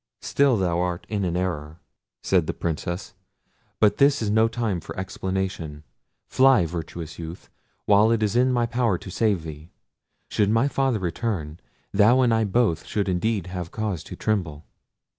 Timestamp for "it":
8.09-8.23